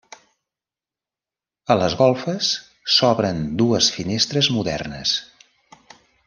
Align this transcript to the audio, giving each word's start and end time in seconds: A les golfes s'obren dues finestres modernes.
A 1.75 1.77
les 1.81 1.95
golfes 1.99 2.49
s'obren 2.95 3.45
dues 3.63 3.91
finestres 3.99 4.51
modernes. 4.57 5.15